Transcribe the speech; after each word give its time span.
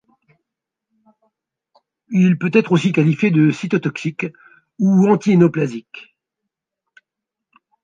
Il 2.09 2.39
peut 2.39 2.49
être 2.55 2.71
aussi 2.71 2.91
qualifié 2.91 3.29
de 3.29 3.51
cytotoxique 3.51 4.25
ou 4.79 5.05
antinéoplasique. 5.07 6.17